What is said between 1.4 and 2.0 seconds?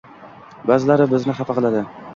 hafa qiladi.